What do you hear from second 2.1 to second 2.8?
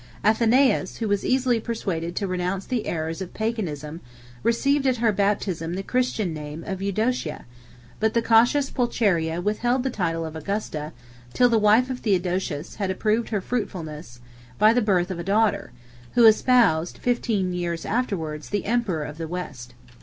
to renounce